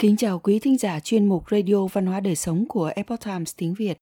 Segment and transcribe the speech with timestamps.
[0.00, 3.54] Kính chào quý thính giả chuyên mục Radio Văn hóa Đời Sống của Epoch Times
[3.56, 3.98] tiếng Việt.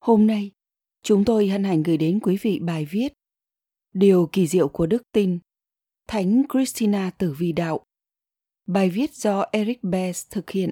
[0.00, 0.50] Hôm nay,
[1.02, 3.12] chúng tôi hân hạnh gửi đến quý vị bài viết
[3.94, 5.38] Điều kỳ diệu của đức tin
[6.08, 7.84] Thánh Christina Tử Vi Đạo
[8.66, 10.70] Bài viết do Eric Bess thực hiện,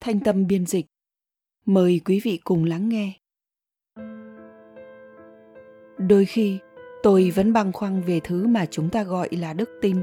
[0.00, 0.86] thanh tâm biên dịch.
[1.66, 3.12] Mời quý vị cùng lắng nghe.
[5.98, 6.58] Đôi khi,
[7.02, 10.02] tôi vẫn băn khoăn về thứ mà chúng ta gọi là đức tin,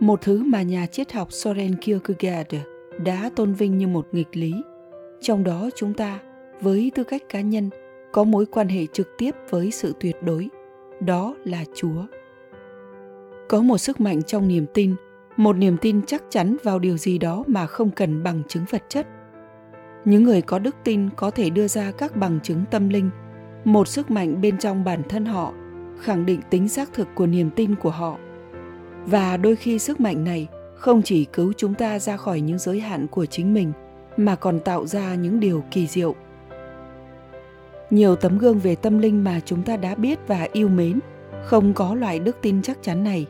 [0.00, 2.54] một thứ mà nhà triết học Soren Kierkegaard
[2.98, 4.52] đã tôn vinh như một nghịch lý.
[5.20, 6.18] Trong đó chúng ta,
[6.60, 7.70] với tư cách cá nhân,
[8.12, 10.48] có mối quan hệ trực tiếp với sự tuyệt đối,
[11.00, 12.04] đó là Chúa.
[13.48, 14.94] Có một sức mạnh trong niềm tin,
[15.36, 18.82] một niềm tin chắc chắn vào điều gì đó mà không cần bằng chứng vật
[18.88, 19.06] chất.
[20.04, 23.10] Những người có đức tin có thể đưa ra các bằng chứng tâm linh,
[23.64, 25.52] một sức mạnh bên trong bản thân họ
[26.00, 28.18] khẳng định tính xác thực của niềm tin của họ.
[29.06, 32.80] Và đôi khi sức mạnh này không chỉ cứu chúng ta ra khỏi những giới
[32.80, 33.72] hạn của chính mình,
[34.16, 36.14] mà còn tạo ra những điều kỳ diệu.
[37.90, 41.00] Nhiều tấm gương về tâm linh mà chúng ta đã biết và yêu mến,
[41.44, 43.26] không có loại đức tin chắc chắn này.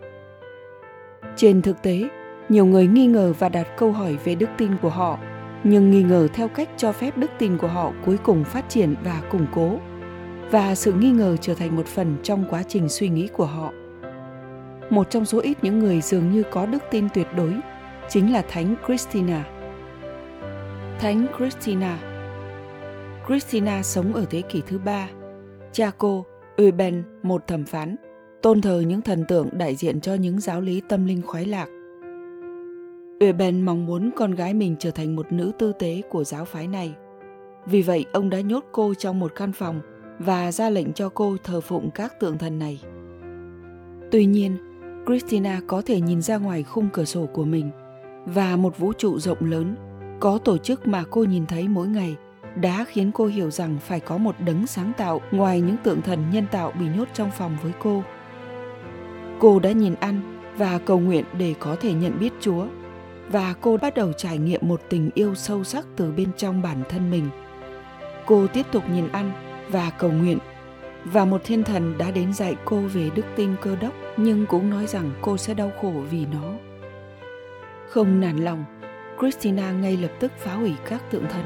[1.36, 2.08] Trên thực tế,
[2.48, 5.18] nhiều người nghi ngờ và đặt câu hỏi về đức tin của họ,
[5.64, 8.94] nhưng nghi ngờ theo cách cho phép đức tin của họ cuối cùng phát triển
[9.04, 9.78] và củng cố.
[10.50, 13.72] Và sự nghi ngờ trở thành một phần trong quá trình suy nghĩ của họ
[14.90, 17.54] một trong số ít những người dường như có đức tin tuyệt đối
[18.08, 19.44] chính là Thánh Christina.
[20.98, 21.98] Thánh Christina
[23.26, 25.08] Christina sống ở thế kỷ thứ ba.
[25.72, 27.96] Cha cô, Euben, một thẩm phán,
[28.42, 31.66] tôn thờ những thần tượng đại diện cho những giáo lý tâm linh khoái lạc.
[33.20, 36.68] Euben mong muốn con gái mình trở thành một nữ tư tế của giáo phái
[36.68, 36.94] này.
[37.66, 39.80] Vì vậy, ông đã nhốt cô trong một căn phòng
[40.18, 42.80] và ra lệnh cho cô thờ phụng các tượng thần này.
[44.10, 44.56] Tuy nhiên,
[45.06, 47.70] Christina có thể nhìn ra ngoài khung cửa sổ của mình
[48.26, 49.76] và một vũ trụ rộng lớn
[50.20, 52.16] có tổ chức mà cô nhìn thấy mỗi ngày
[52.56, 56.30] đã khiến cô hiểu rằng phải có một đấng sáng tạo ngoài những tượng thần
[56.32, 58.02] nhân tạo bị nhốt trong phòng với cô.
[59.38, 62.66] Cô đã nhìn ăn và cầu nguyện để có thể nhận biết Chúa
[63.28, 66.82] và cô bắt đầu trải nghiệm một tình yêu sâu sắc từ bên trong bản
[66.88, 67.28] thân mình.
[68.26, 69.32] Cô tiếp tục nhìn ăn
[69.68, 70.38] và cầu nguyện
[71.04, 74.70] và một thiên thần đã đến dạy cô về đức tin cơ đốc nhưng cũng
[74.70, 76.52] nói rằng cô sẽ đau khổ vì nó.
[77.88, 78.64] Không nản lòng,
[79.18, 81.44] christina ngay lập tức phá hủy các tượng thần.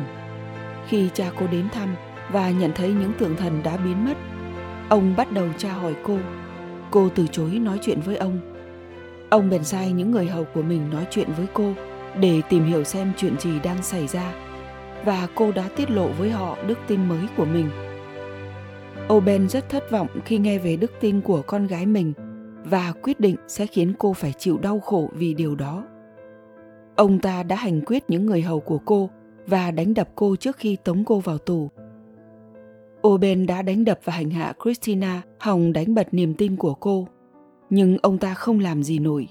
[0.87, 1.95] Khi cha cô đến thăm
[2.33, 4.17] và nhận thấy những tượng thần đã biến mất,
[4.89, 6.19] ông bắt đầu tra hỏi cô.
[6.91, 8.41] Cô từ chối nói chuyện với ông.
[9.31, 11.73] Ông bèn sai những người hầu của mình nói chuyện với cô
[12.21, 14.33] để tìm hiểu xem chuyện gì đang xảy ra,
[15.05, 17.71] và cô đã tiết lộ với họ đức tin mới của mình.
[19.13, 22.13] Oben rất thất vọng khi nghe về đức tin của con gái mình
[22.71, 25.85] và quyết định sẽ khiến cô phải chịu đau khổ vì điều đó.
[26.97, 29.11] Ông ta đã hành quyết những người hầu của cô
[29.47, 31.71] và đánh đập cô trước khi tống cô vào tù.
[33.09, 37.09] Oben đã đánh đập và hành hạ Christina hòng đánh bật niềm tin của cô,
[37.71, 39.29] nhưng ông ta không làm gì nổi.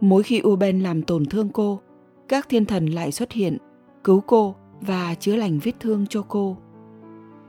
[0.00, 1.80] Mỗi khi Oben làm tổn thương cô,
[2.28, 3.58] các thiên thần lại xuất hiện,
[4.04, 6.56] cứu cô và chữa lành vết thương cho cô.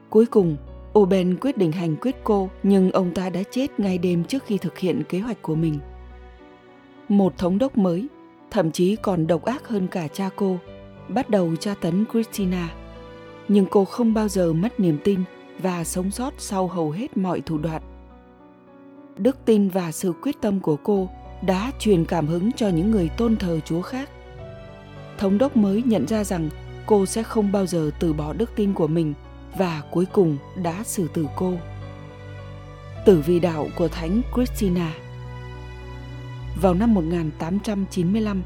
[0.10, 0.58] Cuối cùng,
[1.00, 4.58] Oben quyết định hành quyết cô nhưng ông ta đã chết ngay đêm trước khi
[4.58, 5.80] thực hiện kế hoạch của mình.
[7.10, 8.08] Một thống đốc mới,
[8.52, 10.58] thậm chí còn độc ác hơn cả cha cô,
[11.08, 12.70] bắt đầu tra tấn Christina.
[13.48, 15.20] Nhưng cô không bao giờ mất niềm tin
[15.60, 17.82] và sống sót sau hầu hết mọi thủ đoạn.
[19.18, 21.10] Đức tin và sự quyết tâm của cô
[21.42, 24.10] đã truyền cảm hứng cho những người tôn thờ Chúa khác.
[25.18, 26.50] Thống đốc mới nhận ra rằng
[26.86, 29.14] cô sẽ không bao giờ từ bỏ đức tin của mình–
[29.58, 31.54] và cuối cùng đã xử tử cô.
[33.06, 34.94] Tử vi đạo của Thánh Christina
[36.62, 38.44] Vào năm 1895,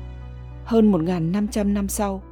[0.66, 2.24] hơn 1.500 năm sau,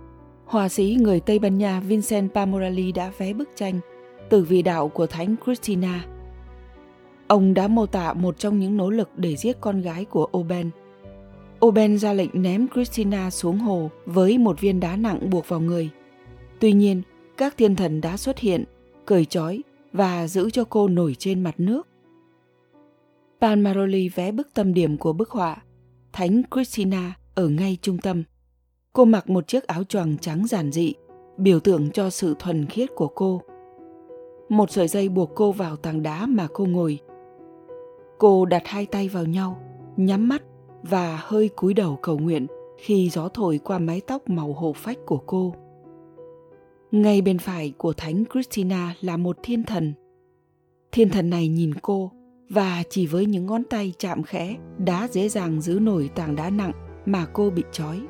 [0.45, 3.79] họa sĩ người Tây Ban Nha Vincent Pamorelli đã vẽ bức tranh
[4.31, 6.05] Tử vi đạo của Thánh Christina.
[7.27, 10.69] Ông đã mô tả một trong những nỗ lực để giết con gái của Oben.
[11.65, 15.89] Oben ra lệnh ném Christina xuống hồ với một viên đá nặng buộc vào người.
[16.59, 17.01] Tuy nhiên,
[17.41, 18.63] các thiên thần đã xuất hiện,
[19.05, 19.61] cởi trói
[19.93, 21.87] và giữ cho cô nổi trên mặt nước.
[23.41, 25.57] Palmaroli vẽ bức tâm điểm của bức họa,
[26.13, 28.23] Thánh Christina ở ngay trung tâm.
[28.93, 30.93] Cô mặc một chiếc áo choàng trắng giản dị,
[31.37, 33.41] biểu tượng cho sự thuần khiết của cô.
[34.49, 36.99] Một sợi dây buộc cô vào tảng đá mà cô ngồi.
[38.17, 39.59] Cô đặt hai tay vào nhau,
[39.97, 40.43] nhắm mắt
[40.83, 42.47] và hơi cúi đầu cầu nguyện
[42.77, 45.55] khi gió thổi qua mái tóc màu hồ phách của cô.
[46.91, 49.93] Ngay bên phải của Thánh Christina là một thiên thần.
[50.91, 52.11] Thiên thần này nhìn cô
[52.49, 56.49] và chỉ với những ngón tay chạm khẽ đã dễ dàng giữ nổi tảng đá
[56.49, 56.71] nặng
[57.05, 58.01] mà cô bị trói.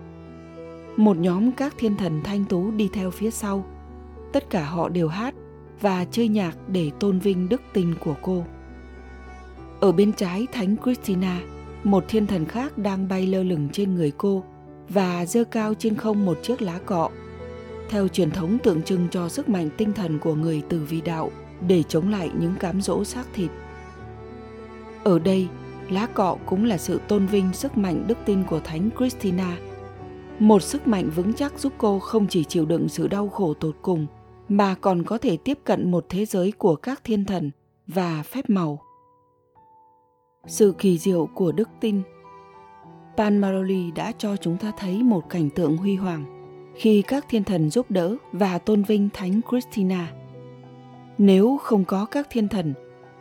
[0.98, 3.66] một nhóm các thiên thần thanh tú đi theo phía sau.
[4.34, 5.36] Tất cả họ đều hát
[5.82, 8.46] và chơi nhạc để tôn vinh đức tin của cô.
[9.80, 11.42] Ở bên trái Thánh Christina,
[11.84, 14.44] một thiên thần khác đang bay lơ lửng trên người cô
[14.90, 17.10] và giơ cao trên không một chiếc lá cọ.
[17.92, 21.32] Theo truyền thống tượng trưng cho sức mạnh tinh thần của người từ vi đạo
[21.68, 23.52] để chống lại những cám dỗ xác thịt.
[25.04, 25.48] Ở đây,
[25.90, 29.58] lá cọ cũng là sự tôn vinh sức mạnh đức tin của Thánh Christina.
[30.40, 33.76] Một sức mạnh vững chắc giúp cô không chỉ chịu đựng sự đau khổ tột
[33.82, 34.08] cùng,
[34.50, 37.52] mà còn có thể tiếp cận một thế giới của các thiên thần
[37.88, 38.82] và phép màu.
[40.48, 42.02] Sự kỳ diệu của đức tin
[43.18, 46.41] Pan Maroli đã cho chúng ta thấy một cảnh tượng huy hoàng
[46.76, 50.12] khi các thiên thần giúp đỡ và tôn vinh Thánh Christina.
[51.18, 52.74] Nếu không có các thiên thần,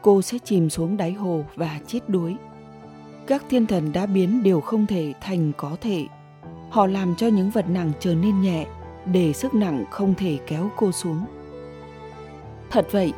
[0.03, 2.37] cô sẽ chìm xuống đáy hồ và chết đuối.
[3.27, 6.07] Các thiên thần đã biến điều không thể thành có thể.
[6.71, 8.67] Họ làm cho những vật nặng trở nên nhẹ
[9.13, 11.25] để sức nặng không thể kéo cô xuống.
[12.71, 13.13] Thật vậy,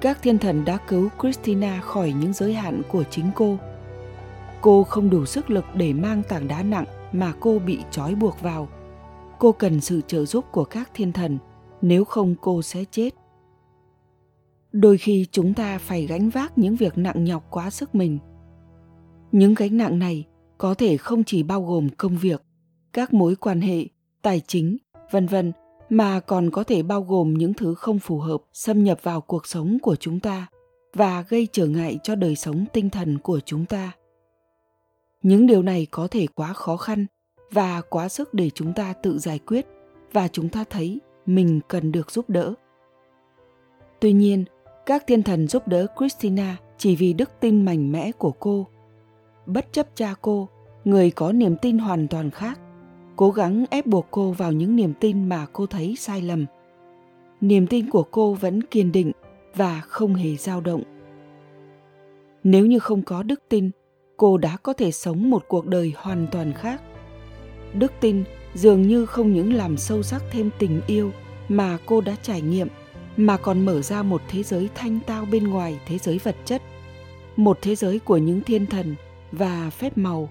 [0.00, 3.56] các thiên thần đã cứu Christina khỏi những giới hạn của chính cô.
[4.60, 8.40] Cô không đủ sức lực để mang tảng đá nặng mà cô bị trói buộc
[8.40, 8.68] vào.
[9.38, 11.38] Cô cần sự trợ giúp của các thiên thần,
[11.82, 13.10] nếu không cô sẽ chết.
[14.72, 18.18] Đôi khi chúng ta phải gánh vác những việc nặng nhọc quá sức mình.
[19.32, 20.24] Những gánh nặng này
[20.58, 22.42] có thể không chỉ bao gồm công việc,
[22.92, 23.86] các mối quan hệ,
[24.22, 24.76] tài chính,
[25.10, 25.52] vân vân
[25.88, 29.46] mà còn có thể bao gồm những thứ không phù hợp xâm nhập vào cuộc
[29.46, 30.46] sống của chúng ta
[30.94, 33.92] và gây trở ngại cho đời sống tinh thần của chúng ta
[35.22, 37.06] những điều này có thể quá khó khăn
[37.50, 39.66] và quá sức để chúng ta tự giải quyết
[40.12, 42.54] và chúng ta thấy mình cần được giúp đỡ.
[44.00, 44.44] Tuy nhiên,
[44.86, 48.66] các thiên thần giúp đỡ christina chỉ vì đức tin mạnh mẽ của cô.
[49.46, 50.48] Bất chấp cha cô,
[50.84, 52.60] người có niềm tin hoàn toàn khác,
[53.16, 56.46] cố gắng ép buộc cô vào những niềm tin mà cô thấy sai lầm.
[57.40, 59.12] Niềm tin của cô vẫn kiên định
[59.54, 60.82] và không hề dao động.
[62.44, 63.70] Nếu như không có đức tin,
[64.16, 66.82] cô đã có thể sống một cuộc đời hoàn toàn khác
[67.74, 68.24] đức tin
[68.54, 71.12] dường như không những làm sâu sắc thêm tình yêu
[71.48, 72.68] mà cô đã trải nghiệm,
[73.16, 76.62] mà còn mở ra một thế giới thanh tao bên ngoài thế giới vật chất,
[77.36, 78.94] một thế giới của những thiên thần
[79.32, 80.28] và phép màu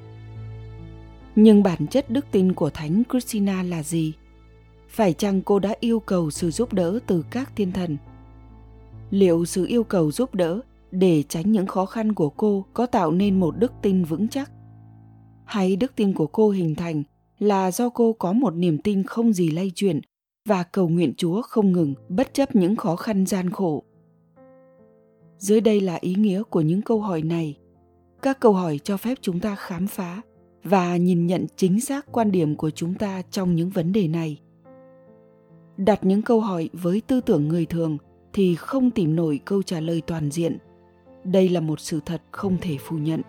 [1.35, 4.13] nhưng bản chất đức tin của Thánh Christina là gì?
[4.87, 7.97] Phải chăng cô đã yêu cầu sự giúp đỡ từ các thiên thần?
[9.09, 10.61] Liệu sự yêu cầu giúp đỡ
[10.91, 14.51] để tránh những khó khăn của cô có tạo nên một đức tin vững chắc?
[15.45, 17.03] Hay đức tin của cô hình thành
[17.39, 20.01] là do cô có một niềm tin không gì lay chuyển
[20.47, 23.83] và cầu nguyện Chúa không ngừng bất chấp những khó khăn gian khổ?
[25.37, 27.57] Dưới đây là ý nghĩa của những câu hỏi này.
[28.21, 30.21] Các câu hỏi cho phép chúng ta khám phá
[30.63, 34.39] và nhìn nhận chính xác quan điểm của chúng ta trong những vấn đề này
[35.77, 37.97] đặt những câu hỏi với tư tưởng người thường
[38.33, 40.57] thì không tìm nổi câu trả lời toàn diện
[41.23, 43.21] đây là một sự thật không thể phủ nhận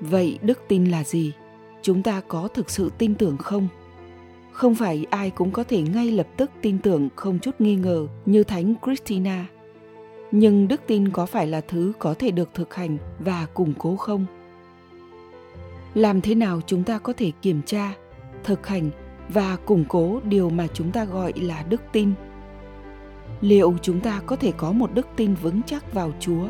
[0.00, 1.32] vậy đức tin là gì
[1.84, 3.68] chúng ta có thực sự tin tưởng không?
[4.52, 8.06] Không phải ai cũng có thể ngay lập tức tin tưởng không chút nghi ngờ
[8.26, 9.46] như thánh christina.
[10.30, 13.96] Nhưng đức tin có phải là thứ có thể được thực hành và củng cố
[13.96, 14.26] không?
[15.94, 17.94] Làm thế nào chúng ta có thể kiểm tra,
[18.44, 18.90] thực hành
[19.28, 22.12] và củng cố điều mà chúng ta gọi là đức tin?
[23.40, 26.48] Liệu chúng ta có thể có một đức tin vững chắc vào chúa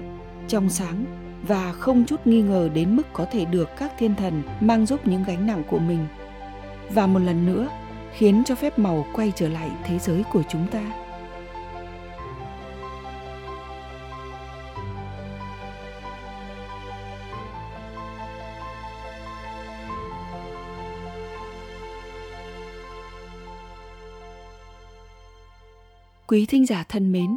[0.48, 1.23] trong sáng?
[1.46, 5.06] Và không chút nghi ngờ đến mức có thể được các thiên thần mang giúp
[5.06, 6.06] những gánh nặng của mình.
[6.90, 7.68] Và một lần nữa
[8.12, 10.82] khiến cho phép màu quay trở lại thế giới của chúng ta.
[26.26, 27.36] Quý thính giả thân mến,